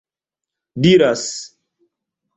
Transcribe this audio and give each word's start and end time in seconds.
diras 0.81 1.27